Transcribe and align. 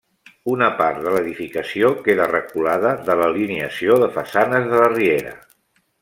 Una 0.51 0.67
part 0.77 1.01
de 1.07 1.11
l'edificació 1.15 1.91
queda 2.07 2.25
reculada 2.31 2.93
de 3.09 3.17
l'alineació 3.19 3.99
de 4.05 4.09
façanes 4.19 4.65
de 4.73 4.81
la 4.85 4.89
Riera. 4.95 5.35